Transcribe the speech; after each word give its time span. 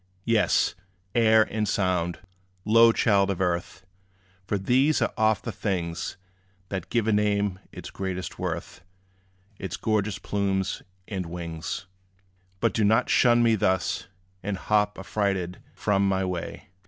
Yes 0.25 0.73
air 1.13 1.43
and 1.43 1.67
sound, 1.69 2.17
low 2.65 2.91
child 2.91 3.29
of 3.29 3.39
earth! 3.39 3.85
For 4.47 4.57
these 4.57 4.99
are 4.99 5.13
oft 5.15 5.43
the 5.43 5.51
things 5.51 6.17
That 6.69 6.89
give 6.89 7.05
a 7.07 7.13
name 7.13 7.59
its 7.71 7.91
greatest 7.91 8.39
worth, 8.39 8.83
Its 9.59 9.77
gorgeous 9.77 10.17
plumes 10.17 10.81
and 11.07 11.27
wings. 11.27 11.85
But 12.61 12.73
do 12.73 12.83
not 12.83 13.11
shun 13.11 13.43
me 13.43 13.53
thus, 13.53 14.07
and 14.41 14.57
hop 14.57 14.97
Affrighted 14.97 15.59
from 15.75 16.07
my 16.09 16.25
way. 16.25 16.69